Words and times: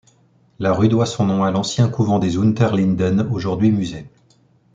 La 0.57 0.73
rue 0.73 0.87
doit 0.89 1.05
son 1.05 1.27
nom 1.27 1.43
à 1.43 1.51
l'ancien 1.51 1.87
couvent 1.87 2.17
des 2.17 2.35
Unterlinden, 2.37 3.29
aujourd'hui 3.31 3.69
musée. 3.69 4.09